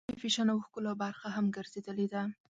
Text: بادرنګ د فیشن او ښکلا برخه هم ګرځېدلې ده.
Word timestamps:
بادرنګ 0.05 0.17
د 0.19 0.21
فیشن 0.21 0.47
او 0.51 0.59
ښکلا 0.65 0.93
برخه 1.03 1.27
هم 1.35 1.45
ګرځېدلې 1.55 2.07
ده. 2.13 2.21